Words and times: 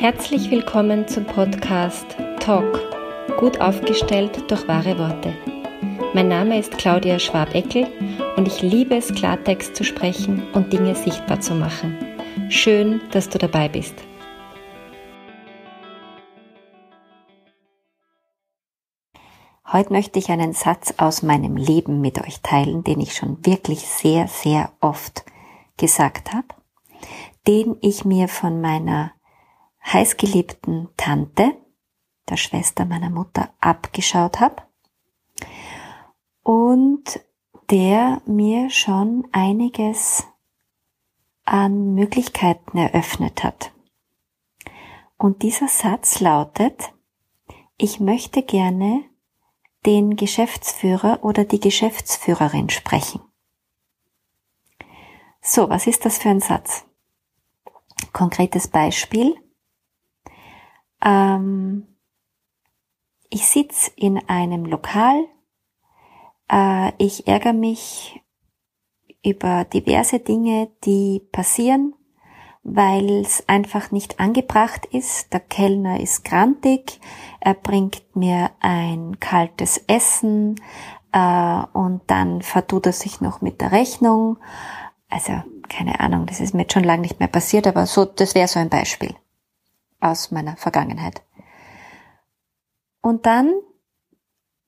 Herzlich 0.00 0.48
willkommen 0.52 1.08
zum 1.08 1.24
Podcast 1.24 2.06
Talk, 2.38 2.80
gut 3.36 3.60
aufgestellt 3.60 4.48
durch 4.48 4.68
wahre 4.68 4.96
Worte. 4.96 5.34
Mein 6.14 6.28
Name 6.28 6.56
ist 6.56 6.78
Claudia 6.78 7.18
Schwabeckel 7.18 7.88
und 8.36 8.46
ich 8.46 8.62
liebe 8.62 8.94
es, 8.94 9.12
Klartext 9.12 9.74
zu 9.74 9.82
sprechen 9.82 10.46
und 10.52 10.72
Dinge 10.72 10.94
sichtbar 10.94 11.40
zu 11.40 11.56
machen. 11.56 11.98
Schön, 12.48 13.00
dass 13.10 13.28
du 13.28 13.38
dabei 13.38 13.68
bist. 13.68 13.96
Heute 19.72 19.92
möchte 19.92 20.20
ich 20.20 20.28
einen 20.28 20.52
Satz 20.52 20.94
aus 20.98 21.24
meinem 21.24 21.56
Leben 21.56 22.00
mit 22.00 22.24
euch 22.24 22.40
teilen, 22.40 22.84
den 22.84 23.00
ich 23.00 23.14
schon 23.14 23.44
wirklich 23.44 23.80
sehr, 23.80 24.28
sehr 24.28 24.70
oft 24.80 25.24
gesagt 25.76 26.32
habe, 26.32 26.46
den 27.48 27.76
ich 27.80 28.04
mir 28.04 28.28
von 28.28 28.60
meiner 28.60 29.10
heißgeliebten 29.84 30.88
Tante, 30.96 31.56
der 32.28 32.36
Schwester 32.36 32.84
meiner 32.84 33.10
Mutter, 33.10 33.52
abgeschaut 33.60 34.40
habe 34.40 34.62
und 36.42 37.20
der 37.70 38.22
mir 38.26 38.70
schon 38.70 39.28
einiges 39.32 40.26
an 41.44 41.94
Möglichkeiten 41.94 42.78
eröffnet 42.78 43.44
hat. 43.44 43.72
Und 45.16 45.42
dieser 45.42 45.68
Satz 45.68 46.20
lautet, 46.20 46.92
ich 47.76 48.00
möchte 48.00 48.42
gerne 48.42 49.04
den 49.86 50.16
Geschäftsführer 50.16 51.20
oder 51.22 51.44
die 51.44 51.60
Geschäftsführerin 51.60 52.68
sprechen. 52.68 53.20
So, 55.40 55.68
was 55.70 55.86
ist 55.86 56.04
das 56.04 56.18
für 56.18 56.28
ein 56.28 56.40
Satz? 56.40 56.84
Konkretes 58.12 58.68
Beispiel. 58.68 59.36
Ähm, 61.04 61.86
ich 63.30 63.46
sitze 63.46 63.90
in 63.96 64.18
einem 64.28 64.64
Lokal, 64.64 65.26
äh, 66.50 66.92
ich 66.98 67.26
ärgere 67.26 67.52
mich 67.52 68.20
über 69.24 69.64
diverse 69.64 70.20
Dinge, 70.20 70.70
die 70.84 71.20
passieren, 71.32 71.94
weil 72.62 73.20
es 73.20 73.48
einfach 73.48 73.90
nicht 73.90 74.20
angebracht 74.20 74.86
ist. 74.86 75.32
Der 75.32 75.40
Kellner 75.40 76.00
ist 76.00 76.24
grantig, 76.24 77.00
er 77.40 77.54
bringt 77.54 78.02
mir 78.16 78.50
ein 78.60 79.20
kaltes 79.20 79.78
Essen 79.86 80.56
äh, 81.12 81.62
und 81.72 82.02
dann 82.06 82.42
vertut 82.42 82.86
er 82.86 82.92
sich 82.92 83.20
noch 83.20 83.40
mit 83.40 83.60
der 83.60 83.72
Rechnung. 83.72 84.38
Also 85.10 85.32
keine 85.68 86.00
Ahnung, 86.00 86.26
das 86.26 86.40
ist 86.40 86.54
mir 86.54 86.62
jetzt 86.62 86.72
schon 86.72 86.84
lange 86.84 87.02
nicht 87.02 87.18
mehr 87.18 87.28
passiert, 87.28 87.66
aber 87.66 87.86
so, 87.86 88.04
das 88.04 88.34
wäre 88.34 88.48
so 88.48 88.58
ein 88.58 88.70
Beispiel 88.70 89.14
aus 90.00 90.30
meiner 90.30 90.56
Vergangenheit. 90.56 91.22
Und 93.00 93.26
dann 93.26 93.52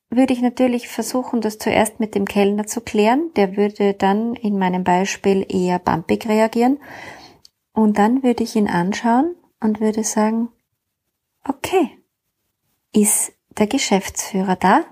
würde 0.09 0.33
ich 0.33 0.41
natürlich 0.41 0.89
versuchen, 0.89 1.41
das 1.41 1.57
zuerst 1.57 1.99
mit 1.99 2.15
dem 2.15 2.25
Kellner 2.25 2.67
zu 2.67 2.81
klären. 2.81 3.31
Der 3.35 3.55
würde 3.55 3.93
dann 3.93 4.35
in 4.35 4.59
meinem 4.59 4.83
Beispiel 4.83 5.45
eher 5.47 5.79
bumpig 5.79 6.27
reagieren. 6.27 6.79
Und 7.73 7.97
dann 7.97 8.21
würde 8.21 8.43
ich 8.43 8.55
ihn 8.55 8.67
anschauen 8.67 9.35
und 9.61 9.79
würde 9.79 10.03
sagen, 10.03 10.49
okay, 11.47 11.97
ist 12.93 13.31
der 13.57 13.67
Geschäftsführer 13.67 14.57
da 14.57 14.83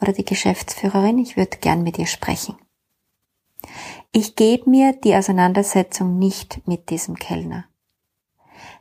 oder 0.00 0.12
die 0.12 0.24
Geschäftsführerin? 0.24 1.18
Ich 1.18 1.36
würde 1.36 1.58
gern 1.58 1.84
mit 1.84 1.98
ihr 1.98 2.06
sprechen. 2.06 2.56
Ich 4.12 4.34
gebe 4.34 4.68
mir 4.68 4.92
die 4.92 5.14
Auseinandersetzung 5.14 6.18
nicht 6.18 6.66
mit 6.66 6.90
diesem 6.90 7.16
Kellner. 7.16 7.64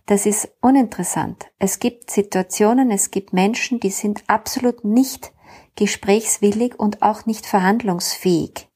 Das 0.06 0.26
ist 0.26 0.50
uninteressant. 0.60 1.46
Es 1.60 1.80
gibt 1.80 2.12
Situationen, 2.12 2.92
es 2.92 3.12
gibt 3.12 3.32
Menschen, 3.32 3.80
die 3.80 3.90
sind 3.90 4.24
absolut 4.28 4.84
nicht 4.84 5.32
gesprächswillig 5.76 6.78
und 6.78 7.02
auch 7.02 7.26
nicht 7.26 7.46
verhandlungsfähig. 7.46 8.68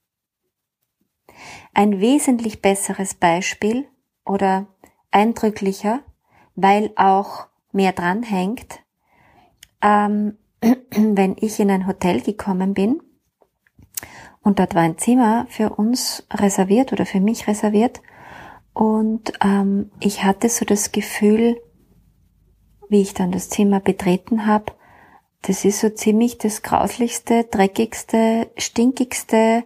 Ein 1.73 1.99
wesentlich 1.99 2.61
besseres 2.61 3.13
Beispiel 3.13 3.87
oder 4.25 4.67
eindrücklicher, 5.11 5.99
weil 6.55 6.91
auch 6.95 7.47
mehr 7.71 7.91
dranhängt, 7.91 8.79
ähm, 9.81 10.37
wenn 10.91 11.35
ich 11.39 11.59
in 11.59 11.69
ein 11.69 11.87
Hotel 11.87 12.21
gekommen 12.21 12.73
bin 12.73 13.01
und 14.41 14.59
dort 14.59 14.75
war 14.75 14.81
ein 14.81 14.97
Zimmer 14.97 15.45
für 15.49 15.71
uns 15.71 16.25
reserviert 16.31 16.93
oder 16.93 17.05
für 17.05 17.19
mich 17.19 17.47
reserviert 17.47 18.01
und 18.77 19.33
ähm, 19.43 19.89
ich 19.99 20.23
hatte 20.23 20.49
so 20.49 20.63
das 20.63 20.91
Gefühl, 20.91 21.59
wie 22.89 23.01
ich 23.01 23.15
dann 23.15 23.31
das 23.31 23.49
Zimmer 23.49 23.79
betreten 23.79 24.45
habe, 24.45 24.71
das 25.41 25.65
ist 25.65 25.79
so 25.79 25.89
ziemlich 25.89 26.37
das 26.37 26.61
grauslichste, 26.61 27.45
dreckigste, 27.45 28.51
stinkigste, 28.55 29.63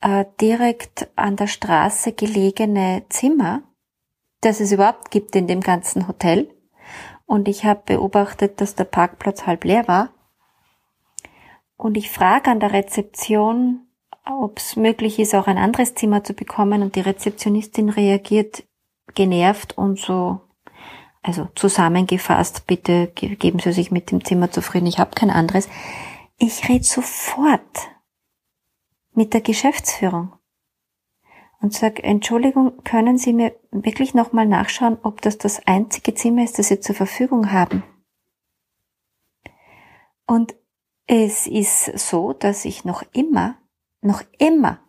äh, 0.00 0.24
direkt 0.40 1.08
an 1.14 1.36
der 1.36 1.46
Straße 1.46 2.14
gelegene 2.14 3.04
Zimmer, 3.10 3.62
das 4.40 4.58
es 4.58 4.72
überhaupt 4.72 5.12
gibt 5.12 5.36
in 5.36 5.46
dem 5.46 5.60
ganzen 5.60 6.08
Hotel. 6.08 6.52
Und 7.26 7.46
ich 7.46 7.64
habe 7.64 7.82
beobachtet, 7.86 8.60
dass 8.60 8.74
der 8.74 8.86
Parkplatz 8.86 9.46
halb 9.46 9.62
leer 9.62 9.86
war. 9.86 10.10
Und 11.76 11.96
ich 11.96 12.10
frage 12.10 12.50
an 12.50 12.58
der 12.58 12.72
Rezeption, 12.72 13.87
ob 14.28 14.58
es 14.58 14.76
möglich 14.76 15.18
ist, 15.18 15.34
auch 15.34 15.46
ein 15.46 15.58
anderes 15.58 15.94
Zimmer 15.94 16.22
zu 16.24 16.34
bekommen. 16.34 16.82
Und 16.82 16.96
die 16.96 17.00
Rezeptionistin 17.00 17.88
reagiert 17.88 18.64
genervt 19.14 19.76
und 19.76 19.98
so, 19.98 20.40
also 21.22 21.48
zusammengefasst, 21.54 22.66
bitte 22.66 23.08
geben 23.08 23.58
Sie 23.58 23.72
sich 23.72 23.90
mit 23.90 24.10
dem 24.10 24.24
Zimmer 24.24 24.50
zufrieden, 24.50 24.86
ich 24.86 24.98
habe 24.98 25.10
kein 25.14 25.30
anderes. 25.30 25.68
Ich 26.38 26.68
rede 26.68 26.84
sofort 26.84 27.88
mit 29.12 29.34
der 29.34 29.40
Geschäftsführung 29.40 30.32
und 31.60 31.74
sage, 31.74 32.04
Entschuldigung, 32.04 32.84
können 32.84 33.18
Sie 33.18 33.32
mir 33.32 33.54
wirklich 33.72 34.14
nochmal 34.14 34.46
nachschauen, 34.46 34.98
ob 35.02 35.20
das 35.22 35.38
das 35.38 35.66
einzige 35.66 36.14
Zimmer 36.14 36.44
ist, 36.44 36.58
das 36.58 36.68
Sie 36.68 36.78
zur 36.78 36.94
Verfügung 36.94 37.50
haben? 37.50 37.82
Und 40.26 40.54
es 41.06 41.46
ist 41.46 41.98
so, 41.98 42.32
dass 42.32 42.64
ich 42.64 42.84
noch 42.84 43.02
immer 43.12 43.56
noch 44.00 44.22
immer 44.38 44.80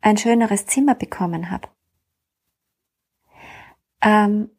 ein 0.00 0.16
schöneres 0.16 0.66
Zimmer 0.66 0.94
bekommen 0.94 1.50
habe. 1.50 1.68
Ähm, 4.02 4.50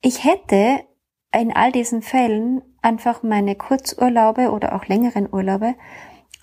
ich 0.00 0.24
hätte 0.24 0.84
in 1.32 1.54
all 1.54 1.72
diesen 1.72 2.02
Fällen 2.02 2.62
einfach 2.82 3.22
meine 3.22 3.56
Kurzurlaube 3.56 4.50
oder 4.50 4.74
auch 4.74 4.86
längeren 4.86 5.32
Urlaube 5.32 5.74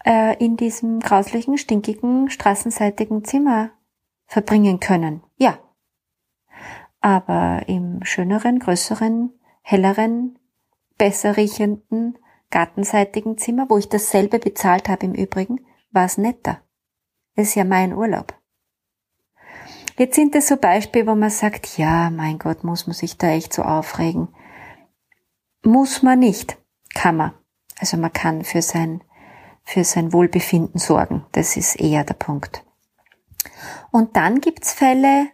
äh, 0.05 0.35
in 0.43 0.57
diesem 0.57 0.99
grauslichen, 0.99 1.57
stinkigen, 1.57 2.29
straßenseitigen 2.29 3.23
Zimmer 3.23 3.71
verbringen 4.25 4.79
können. 4.79 5.23
Ja. 5.37 5.59
Aber 6.99 7.63
im 7.67 8.03
schöneren, 8.03 8.59
größeren, 8.59 9.31
helleren, 9.61 10.37
besser 10.97 11.37
riechenden, 11.37 12.17
gartenseitigen 12.49 13.37
Zimmer, 13.37 13.67
wo 13.69 13.77
ich 13.77 13.89
dasselbe 13.89 14.39
bezahlt 14.39 14.89
habe 14.89 15.05
im 15.05 15.13
Übrigen, 15.13 15.65
war 15.91 16.05
es 16.05 16.17
netter. 16.17 16.61
Das 17.35 17.49
ist 17.49 17.55
ja 17.55 17.63
mein 17.63 17.93
Urlaub. 17.93 18.33
Jetzt 19.97 20.15
sind 20.15 20.35
es 20.35 20.47
so 20.47 20.57
Beispiele, 20.57 21.07
wo 21.07 21.15
man 21.15 21.29
sagt, 21.29 21.77
ja, 21.77 22.09
mein 22.09 22.39
Gott, 22.39 22.63
muss 22.63 22.87
man 22.87 22.93
sich 22.93 23.17
da 23.17 23.27
echt 23.27 23.53
so 23.53 23.61
aufregen. 23.61 24.29
Muss 25.63 26.01
man 26.01 26.19
nicht, 26.19 26.57
kann 26.93 27.17
man. 27.17 27.33
Also 27.79 27.97
man 27.97 28.11
kann 28.11 28.43
für 28.43 28.61
sein, 28.61 29.03
für 29.63 29.83
sein 29.83 30.13
Wohlbefinden 30.13 30.79
sorgen. 30.79 31.25
Das 31.33 31.57
ist 31.57 31.79
eher 31.79 32.03
der 32.03 32.15
Punkt. 32.15 32.63
Und 33.91 34.15
dann 34.15 34.41
gibt's 34.41 34.73
Fälle, 34.73 35.29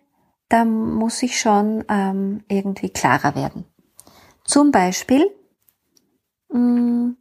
da 0.50 0.66
muss 0.66 1.24
ich 1.24 1.39
schon 1.39 1.83
ähm, 1.89 2.44
irgendwie 2.48 2.89
klarer 2.89 3.36
werden. 3.36 3.66
Zum 4.44 4.72
Beispiel, 4.72 5.30
mh, 6.50 6.60
mm, 6.60 7.18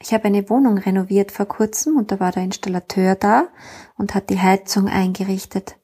ich 0.00 0.14
habe 0.14 0.24
eine 0.24 0.48
Wohnung 0.48 0.78
renoviert 0.78 1.32
vor 1.32 1.46
kurzem 1.46 1.96
und 1.96 2.12
da 2.12 2.20
war 2.20 2.30
der 2.32 2.44
Installateur 2.44 3.16
da 3.16 3.48
und 3.96 4.14
hat 4.14 4.30
die 4.30 4.40
Heizung 4.40 4.88
eingerichtet. 4.88 5.76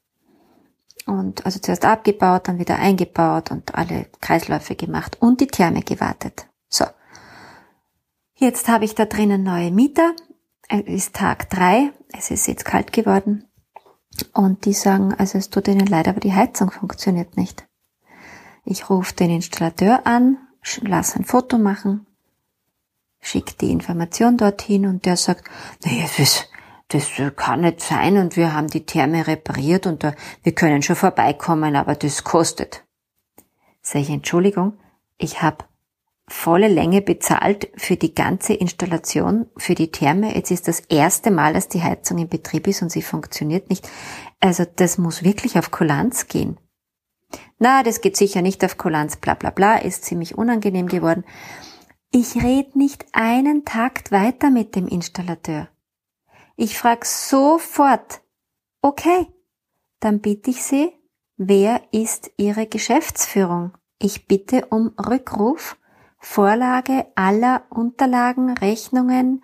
Und 1.05 1.45
also 1.45 1.59
zuerst 1.59 1.85
abgebaut, 1.85 2.47
dann 2.47 2.57
wieder 2.57 2.79
eingebaut 2.79 3.51
und 3.51 3.75
alle 3.75 4.07
Kreisläufe 4.21 4.75
gemacht 4.75 5.17
und 5.19 5.41
die 5.41 5.47
Therme 5.47 5.81
gewartet. 5.81 6.47
So. 6.69 6.85
Jetzt 8.33 8.67
habe 8.67 8.85
ich 8.85 8.95
da 8.95 9.05
drinnen 9.05 9.43
neue 9.43 9.71
Mieter. 9.71 10.13
Es 10.67 10.81
ist 10.87 11.15
Tag 11.15 11.49
drei. 11.49 11.91
Es 12.11 12.31
ist 12.31 12.47
jetzt 12.47 12.65
kalt 12.65 12.91
geworden. 12.91 13.45
Und 14.33 14.65
die 14.65 14.73
sagen, 14.73 15.13
also 15.13 15.37
es 15.37 15.49
tut 15.49 15.67
ihnen 15.67 15.85
leid, 15.85 16.07
aber 16.07 16.21
die 16.21 16.33
Heizung 16.33 16.71
funktioniert 16.71 17.37
nicht. 17.37 17.67
Ich 18.63 18.89
rufe 18.89 19.13
den 19.13 19.29
Installateur 19.29 20.07
an, 20.07 20.37
lass 20.81 21.15
ein 21.15 21.25
Foto 21.25 21.57
machen, 21.59 22.07
schickt 23.25 23.61
die 23.61 23.71
Information 23.71 24.37
dorthin 24.37 24.85
und 24.85 25.05
der 25.05 25.17
sagt, 25.17 25.49
naja, 25.83 26.05
das, 26.17 26.45
das 26.89 27.09
kann 27.35 27.61
nicht 27.61 27.81
sein 27.81 28.17
und 28.17 28.37
wir 28.37 28.53
haben 28.53 28.67
die 28.67 28.85
Therme 28.85 29.25
repariert 29.25 29.87
und 29.87 30.03
da, 30.03 30.13
wir 30.43 30.53
können 30.53 30.83
schon 30.83 30.95
vorbeikommen, 30.95 31.75
aber 31.75 31.95
das 31.95 32.23
kostet. 32.23 32.83
Sag 33.81 34.01
ich, 34.01 34.09
Entschuldigung, 34.09 34.73
ich 35.17 35.41
habe 35.41 35.65
volle 36.27 36.67
Länge 36.67 37.01
bezahlt 37.01 37.69
für 37.77 37.97
die 37.97 38.15
ganze 38.15 38.53
Installation, 38.53 39.47
für 39.57 39.75
die 39.75 39.91
Therme. 39.91 40.35
Jetzt 40.35 40.51
ist 40.51 40.67
das 40.67 40.79
erste 40.79 41.29
Mal, 41.29 41.53
dass 41.53 41.67
die 41.67 41.83
Heizung 41.83 42.17
in 42.17 42.29
Betrieb 42.29 42.67
ist 42.67 42.81
und 42.81 42.91
sie 42.91 43.03
funktioniert 43.03 43.69
nicht. 43.69 43.87
Also 44.39 44.65
das 44.65 44.97
muss 44.97 45.23
wirklich 45.23 45.57
auf 45.57 45.71
Kulanz 45.71 46.27
gehen. 46.27 46.57
Na, 47.57 47.83
das 47.83 48.01
geht 48.01 48.17
sicher 48.17 48.41
nicht 48.41 48.63
auf 48.63 48.77
Kulanz, 48.77 49.17
bla 49.17 49.33
bla 49.33 49.49
bla, 49.49 49.77
ist 49.77 50.05
ziemlich 50.05 50.37
unangenehm 50.37 50.87
geworden. 50.87 51.25
Ich 52.17 52.41
red 52.41 52.77
nicht 52.77 53.07
einen 53.11 53.65
Takt 53.65 54.09
weiter 54.09 54.49
mit 54.49 54.77
dem 54.77 54.87
Installateur. 54.87 55.67
Ich 56.55 56.77
frag 56.77 57.03
sofort, 57.03 58.21
okay, 58.81 59.27
dann 59.99 60.21
bitte 60.21 60.51
ich 60.51 60.63
Sie, 60.63 60.93
wer 61.35 61.81
ist 61.91 62.31
Ihre 62.37 62.67
Geschäftsführung? 62.67 63.73
Ich 63.99 64.29
bitte 64.29 64.67
um 64.67 64.93
Rückruf, 64.97 65.75
Vorlage 66.17 67.05
aller 67.15 67.63
Unterlagen, 67.69 68.51
Rechnungen, 68.51 69.43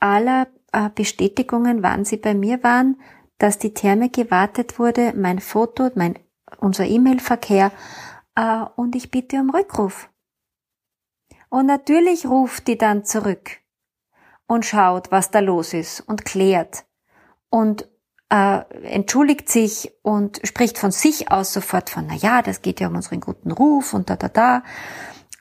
aller 0.00 0.46
äh, 0.72 0.88
Bestätigungen, 0.88 1.82
wann 1.82 2.06
Sie 2.06 2.16
bei 2.16 2.32
mir 2.32 2.62
waren, 2.62 2.98
dass 3.36 3.58
die 3.58 3.74
Therme 3.74 4.08
gewartet 4.08 4.78
wurde, 4.78 5.12
mein 5.14 5.38
Foto, 5.38 5.90
mein, 5.94 6.18
unser 6.60 6.86
E-Mail-Verkehr 6.86 7.72
äh, 8.36 8.64
und 8.74 8.96
ich 8.96 9.10
bitte 9.10 9.36
um 9.36 9.50
Rückruf. 9.50 10.08
Und 11.48 11.66
natürlich 11.66 12.26
ruft 12.26 12.66
die 12.66 12.78
dann 12.78 13.04
zurück 13.04 13.58
und 14.46 14.64
schaut, 14.64 15.10
was 15.10 15.30
da 15.30 15.40
los 15.40 15.74
ist 15.74 16.00
und 16.00 16.24
klärt 16.24 16.84
und 17.50 17.88
äh, 18.28 18.60
entschuldigt 18.82 19.48
sich 19.48 19.92
und 20.02 20.40
spricht 20.44 20.78
von 20.78 20.90
sich 20.90 21.30
aus 21.30 21.52
sofort 21.52 21.90
von, 21.90 22.06
na 22.08 22.14
ja, 22.14 22.42
das 22.42 22.62
geht 22.62 22.80
ja 22.80 22.88
um 22.88 22.96
unseren 22.96 23.20
guten 23.20 23.52
Ruf 23.52 23.94
und 23.94 24.10
da, 24.10 24.16
da, 24.16 24.28
da, 24.28 24.62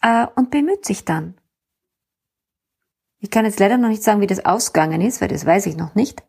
äh, 0.01 0.27
und 0.35 0.51
bemüht 0.51 0.85
sich 0.85 1.05
dann. 1.05 1.35
Ich 3.19 3.31
kann 3.31 3.45
jetzt 3.45 3.59
leider 3.59 3.77
noch 3.77 3.89
nicht 3.89 4.03
sagen, 4.03 4.21
wie 4.21 4.27
das 4.27 4.45
ausgegangen 4.45 5.01
ist, 5.01 5.19
weil 5.19 5.29
das 5.29 5.45
weiß 5.45 5.65
ich 5.65 5.77
noch 5.77 5.95
nicht. 5.95 6.23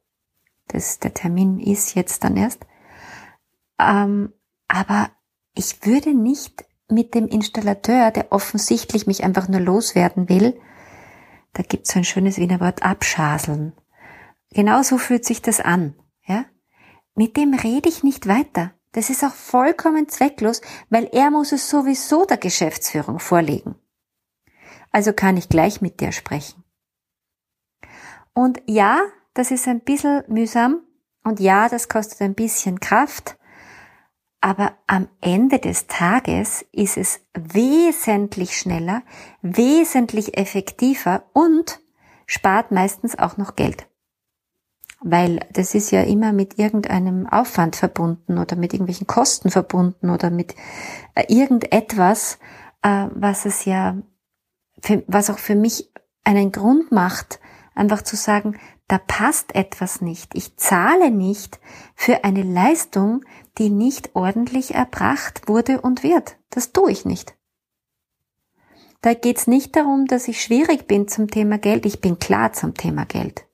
Das, 0.68 0.98
der 0.98 1.12
Termin 1.12 1.60
ist 1.60 1.94
jetzt 1.94 2.24
dann 2.24 2.36
erst. 2.36 2.66
Ähm, 3.78 4.32
aber 4.66 5.10
ich 5.54 5.84
würde 5.84 6.14
nicht 6.14 6.64
mit 6.88 7.14
dem 7.14 7.26
Installateur, 7.26 8.10
der 8.10 8.32
offensichtlich 8.32 9.06
mich 9.06 9.24
einfach 9.24 9.48
nur 9.48 9.60
loswerden 9.60 10.28
will, 10.28 10.58
da 11.52 11.62
gibt's 11.62 11.92
so 11.92 11.98
ein 11.98 12.04
schönes 12.04 12.36
Wiener 12.36 12.60
Wort, 12.60 12.82
abschaseln. 12.82 13.72
Genauso 14.50 14.98
fühlt 14.98 15.24
sich 15.24 15.42
das 15.42 15.60
an. 15.60 15.94
Ja? 16.26 16.44
Mit 17.14 17.36
dem 17.36 17.54
rede 17.54 17.88
ich 17.88 18.02
nicht 18.02 18.28
weiter. 18.28 18.72
Das 18.92 19.10
ist 19.10 19.24
auch 19.24 19.34
vollkommen 19.34 20.08
zwecklos, 20.08 20.60
weil 20.90 21.08
er 21.12 21.30
muss 21.30 21.52
es 21.52 21.68
sowieso 21.68 22.24
der 22.24 22.36
Geschäftsführung 22.36 23.18
vorlegen. 23.18 23.74
Also 24.92 25.12
kann 25.12 25.36
ich 25.36 25.48
gleich 25.48 25.80
mit 25.80 26.00
dir 26.00 26.12
sprechen. 26.12 26.62
Und 28.32 28.62
ja, 28.66 29.00
das 29.34 29.50
ist 29.50 29.66
ein 29.66 29.80
bisschen 29.80 30.24
mühsam 30.28 30.80
und 31.24 31.40
ja, 31.40 31.68
das 31.68 31.88
kostet 31.88 32.20
ein 32.22 32.34
bisschen 32.34 32.80
Kraft, 32.80 33.36
aber 34.46 34.74
am 34.86 35.08
Ende 35.20 35.58
des 35.58 35.88
Tages 35.88 36.64
ist 36.70 36.96
es 36.96 37.18
wesentlich 37.34 38.56
schneller, 38.56 39.02
wesentlich 39.42 40.38
effektiver 40.38 41.24
und 41.32 41.80
spart 42.26 42.70
meistens 42.70 43.18
auch 43.18 43.38
noch 43.38 43.56
Geld. 43.56 43.88
Weil 45.00 45.40
das 45.52 45.74
ist 45.74 45.90
ja 45.90 46.02
immer 46.02 46.32
mit 46.32 46.60
irgendeinem 46.60 47.26
Aufwand 47.26 47.74
verbunden 47.74 48.38
oder 48.38 48.54
mit 48.54 48.72
irgendwelchen 48.72 49.08
Kosten 49.08 49.50
verbunden 49.50 50.10
oder 50.10 50.30
mit 50.30 50.54
äh, 51.16 51.24
irgendetwas, 51.26 52.38
äh, 52.82 53.08
was 53.16 53.46
es 53.46 53.64
ja, 53.64 53.96
was 55.08 55.28
auch 55.28 55.40
für 55.40 55.56
mich 55.56 55.90
einen 56.22 56.52
Grund 56.52 56.92
macht, 56.92 57.40
einfach 57.74 58.02
zu 58.02 58.14
sagen, 58.14 58.56
da 58.88 58.98
passt 58.98 59.54
etwas 59.54 60.00
nicht. 60.00 60.34
Ich 60.34 60.56
zahle 60.56 61.10
nicht 61.10 61.60
für 61.94 62.24
eine 62.24 62.42
Leistung, 62.42 63.24
die 63.58 63.70
nicht 63.70 64.14
ordentlich 64.14 64.74
erbracht 64.74 65.48
wurde 65.48 65.80
und 65.80 66.02
wird. 66.02 66.36
Das 66.50 66.72
tue 66.72 66.92
ich 66.92 67.04
nicht. 67.04 67.36
Da 69.00 69.14
geht's 69.14 69.46
nicht 69.46 69.76
darum, 69.76 70.06
dass 70.06 70.28
ich 70.28 70.42
schwierig 70.42 70.86
bin 70.86 71.08
zum 71.08 71.28
Thema 71.28 71.58
Geld. 71.58 71.84
Ich 71.86 72.00
bin 72.00 72.18
klar 72.18 72.52
zum 72.52 72.74
Thema 72.74 73.04
Geld. 73.06 73.46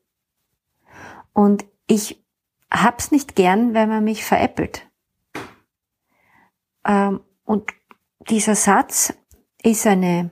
Und 1.32 1.64
ich 1.86 2.22
hab's 2.70 3.10
nicht 3.10 3.34
gern, 3.34 3.74
wenn 3.74 3.88
man 3.88 4.04
mich 4.04 4.24
veräppelt. 4.24 4.86
Ähm, 6.84 7.20
und 7.44 7.70
dieser 8.28 8.54
Satz 8.54 9.14
ist 9.62 9.86
eine 9.86 10.30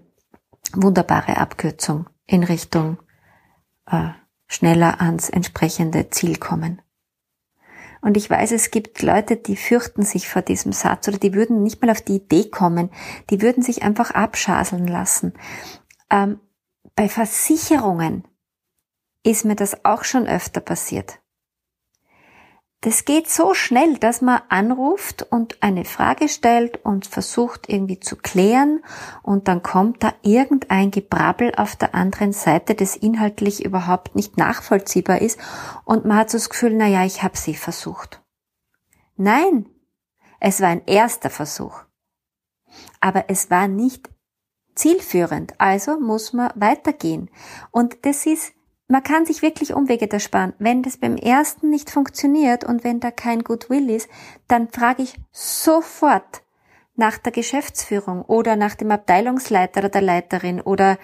wunderbare 0.75 1.37
Abkürzung 1.37 2.09
in 2.27 2.45
Richtung 2.45 2.99
äh, 3.87 4.11
schneller 4.51 5.01
ans 5.01 5.31
entsprechende 5.31 6.11
Ziel 6.11 6.37
kommen. 6.37 6.83
Und 8.03 8.17
ich 8.17 8.29
weiß, 8.29 8.51
es 8.53 8.71
gibt 8.71 9.01
Leute, 9.03 9.37
die 9.37 9.57
fürchten 9.57 10.03
sich 10.03 10.29
vor 10.29 10.43
diesem 10.43 10.73
Satz 10.73 11.07
oder 11.07 11.19
die 11.19 11.35
würden 11.35 11.63
nicht 11.63 11.81
mal 11.81 11.91
auf 11.91 12.01
die 12.01 12.17
Idee 12.17 12.51
kommen, 12.51 12.91
die 13.31 13.43
würden 13.43 13.63
sich 13.63 13.83
einfach 13.83 14.11
abschaseln 14.11 14.89
lassen. 14.89 15.35
Ähm, 16.11 16.41
bei 16.97 17.09
Versicherungen 17.09 18.27
ist 19.23 19.45
mir 19.45 19.55
das 19.55 19.85
auch 19.85 20.03
schon 20.03 20.27
öfter 20.27 20.61
passiert. 20.61 21.20
Das 22.83 23.05
geht 23.05 23.29
so 23.29 23.53
schnell, 23.53 23.99
dass 23.99 24.23
man 24.23 24.41
anruft 24.49 25.27
und 25.31 25.63
eine 25.63 25.85
Frage 25.85 26.31
stellt 26.31 26.83
und 26.83 27.07
versucht 27.07 27.69
irgendwie 27.69 28.01
zu 28.01 28.17
klären 28.17 28.83
und 29.23 29.49
dann 29.49 29.63
kommt 29.63 30.03
da 30.03 30.15
irgendein 30.23 30.91
Gebrabbel 30.91 31.55
auf 31.57 31.77
der 31.77 31.95
anderen 31.95 32.33
Seite, 32.33 32.75
das 32.75 32.97
inhaltlich 32.97 33.63
überhaupt 33.67 34.17
nicht 34.17 34.39
nachvollziehbar 34.39 35.21
ist 35.21 35.39
und 35.85 36.07
man 36.07 36.17
hat 36.17 36.31
so 36.31 36.39
das 36.39 36.49
Gefühl, 36.49 36.73
na 36.75 36.87
ja, 36.87 37.05
ich 37.05 37.23
habe 37.23 37.37
sie 37.37 37.55
versucht. 37.55 38.23
Nein, 39.17 39.67
es 40.39 40.63
war 40.63 40.69
ein 40.69 40.87
erster 40.87 41.29
Versuch. 41.29 41.83
Aber 43.01 43.27
es 43.29 43.51
war 43.51 43.69
nicht 43.69 44.09
zielführend, 44.75 45.53
also 45.59 46.01
muss 46.01 46.33
man 46.33 46.51
weitergehen. 46.55 47.31
Und 47.71 48.07
das 48.07 48.25
ist 48.25 48.55
man 48.91 49.05
kann 49.05 49.25
sich 49.25 49.41
wirklich 49.41 49.73
Umwege 49.73 50.09
da 50.09 50.19
sparen. 50.19 50.53
Wenn 50.59 50.83
das 50.83 50.97
beim 50.97 51.17
ersten 51.17 51.71
nicht 51.71 51.91
funktioniert 51.91 52.65
und 52.65 52.83
wenn 52.83 52.99
da 52.99 53.13
kein 53.13 53.45
Goodwill 53.45 53.89
ist, 53.89 54.09
dann 54.49 54.69
frage 54.69 55.05
ich 55.05 55.17
sofort 55.31 56.43
nach 56.97 57.17
der 57.17 57.31
Geschäftsführung 57.31 58.23
oder 58.23 58.57
nach 58.57 58.75
dem 58.75 58.91
Abteilungsleiter 58.91 59.81
oder 59.81 59.89
der 59.91 60.03
Leiterin 60.03 60.61
oder 60.61 60.99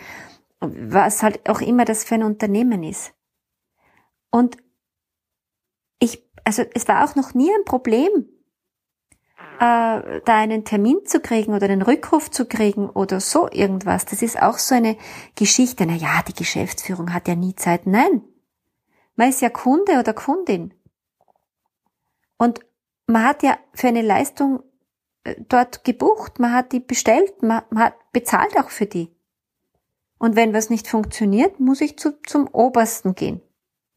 was 0.59 1.23
halt 1.23 1.49
auch 1.49 1.61
immer 1.61 1.85
das 1.85 2.03
für 2.03 2.17
ein 2.17 2.25
Unternehmen 2.25 2.83
ist. 2.83 3.15
Und 4.31 4.57
ich, 6.01 6.29
also 6.43 6.65
es 6.75 6.89
war 6.89 7.05
auch 7.05 7.15
noch 7.15 7.35
nie 7.35 7.51
ein 7.51 7.65
Problem, 7.65 8.11
äh, 9.57 10.21
da 10.25 10.37
einen 10.39 10.65
Termin 10.65 11.05
zu 11.07 11.21
kriegen 11.21 11.55
oder 11.55 11.65
einen 11.67 11.83
Rückruf 11.83 12.31
zu 12.31 12.47
kriegen 12.47 12.89
oder 12.89 13.21
so 13.21 13.51
irgendwas. 13.51 14.05
Das 14.07 14.23
ist 14.23 14.41
auch 14.41 14.59
so 14.59 14.75
eine 14.75 14.97
Geschichte. 15.35 15.87
Na 15.87 15.95
ja, 15.95 16.23
die 16.27 16.35
Geschäftsführung 16.35 17.13
hat 17.13 17.29
ja 17.29 17.35
nie 17.35 17.55
Zeit. 17.55 17.87
Nein. 17.87 18.23
Man 19.17 19.29
ist 19.29 19.41
ja 19.41 19.51
Kunde 19.51 19.99
oder 19.99 20.13
Kundin. 20.13 20.75
Und 22.39 22.61
man 23.07 23.25
hat 23.25 23.43
ja 23.43 23.59
für 23.73 23.89
eine 23.89 24.03
Leistung 24.03 24.63
äh, 25.25 25.37
dort 25.49 25.85
gebucht, 25.85 26.39
man 26.39 26.53
hat 26.53 26.73
die 26.73 26.81
bestellt, 26.81 27.43
man, 27.43 27.63
man 27.71 27.85
hat 27.85 27.95
bezahlt 28.13 28.59
auch 28.59 28.71
für 28.71 28.87
die. 28.87 29.11
Und 30.19 30.37
wenn 30.37 30.53
was 30.53 30.71
nicht 30.71 30.89
funktioniert, 30.89 31.61
muss 31.61 31.81
ich 31.81 31.99
zu, 31.99 32.21
zum 32.23 32.47
Obersten 32.49 33.15
gehen 33.15 33.41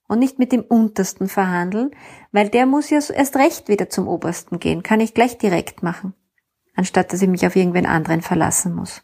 und 0.10 0.20
nicht 0.20 0.40
mit 0.40 0.52
dem 0.52 0.64
Untersten 0.64 1.30
verhandeln, 1.30 1.92
weil 2.34 2.50
der 2.50 2.66
muss 2.66 2.90
ja 2.90 2.98
erst 2.98 3.38
recht 3.38 3.70
wieder 3.70 3.90
zum 3.90 4.10
Obersten 4.10 4.60
gehen, 4.60 4.84
kann 4.84 5.00
ich 5.00 5.14
gleich 5.14 5.38
direkt 5.38 5.82
machen, 5.84 6.14
anstatt 6.76 7.14
dass 7.14 7.22
ich 7.22 7.30
mich 7.30 7.48
auf 7.48 7.56
irgendwen 7.56 7.86
anderen 7.86 8.22
verlassen 8.22 8.76
muss. 8.76 9.02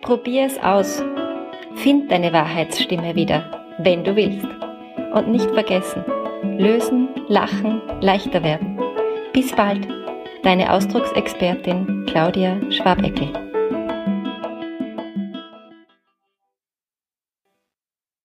Probier 0.00 0.46
es 0.46 0.58
aus. 0.58 1.02
Find 1.76 2.10
deine 2.10 2.32
Wahrheitsstimme 2.32 3.14
wieder, 3.14 3.76
wenn 3.78 4.04
du 4.04 4.16
willst. 4.16 4.46
Und 5.14 5.28
nicht 5.28 5.50
vergessen, 5.50 6.04
lösen, 6.58 7.08
lachen, 7.28 7.82
leichter 8.00 8.42
werden. 8.42 8.80
Bis 9.32 9.52
bald, 9.52 9.86
deine 10.42 10.72
Ausdrucksexpertin 10.72 12.06
Claudia 12.06 12.58
Schwabeckel. 12.70 13.41